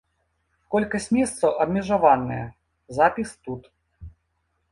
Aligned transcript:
Колькасць 0.75 1.05
месцаў 1.17 1.51
абмежаваная, 1.65 2.39
запіс 3.01 3.29
тут. 3.49 3.61